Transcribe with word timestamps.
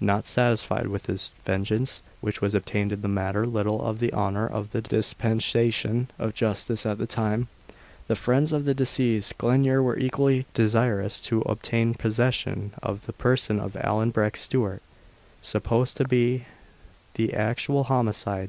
Not 0.00 0.24
satisfied 0.24 0.86
with 0.86 1.02
this 1.02 1.32
vengeance, 1.44 2.02
which 2.22 2.40
was 2.40 2.54
obtained 2.54 2.90
in 2.90 3.04
a 3.04 3.08
manner 3.08 3.46
little 3.46 3.80
to 3.92 3.98
the 4.00 4.14
honour 4.14 4.46
of 4.46 4.70
the 4.70 4.80
dispensation 4.80 6.08
of 6.18 6.32
justice 6.32 6.86
at 6.86 6.96
the 6.96 7.06
time, 7.06 7.48
the 8.06 8.16
friends 8.16 8.52
of 8.52 8.64
the 8.64 8.72
deceased 8.72 9.36
Glenure 9.36 9.82
were 9.82 9.98
equally 9.98 10.46
desirous 10.54 11.20
to 11.20 11.42
obtain 11.42 11.92
possession 11.92 12.72
of 12.82 13.04
the 13.04 13.12
person 13.12 13.60
of 13.60 13.76
Allan 13.78 14.08
Breck 14.10 14.38
Stewart, 14.38 14.80
supposed 15.42 15.98
to 15.98 16.08
be 16.08 16.46
the 17.16 17.34
actual 17.34 17.84
homicide. 17.84 18.46